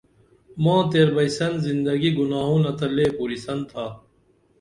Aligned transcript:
ماں 0.63 0.81
تیربئسن 0.91 1.51
زندگی 1.67 2.09
گناہونہ 2.19 2.71
تہ 2.79 2.87
لے 2.95 3.05
پُرِسن 3.17 3.59
تھا 3.69 3.85